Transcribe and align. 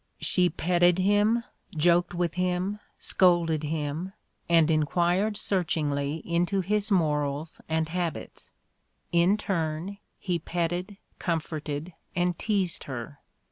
She 0.19 0.49
petted 0.49 0.97
him, 0.97 1.43
joked 1.77 2.15
with 2.15 2.33
him, 2.33 2.79
scolded 2.97 3.61
him, 3.61 4.13
and 4.49 4.71
inquired 4.71 5.37
search 5.37 5.75
ingly 5.75 6.23
into 6.25 6.61
his 6.61 6.89
morals 6.89 7.61
and 7.69 7.87
habits. 7.87 8.49
In 9.11 9.37
turn, 9.37 9.99
he 10.17 10.39
petted, 10.39 10.97
comforted 11.19 11.93
and 12.15 12.35
teased 12.39 12.85
her. 12.85 13.19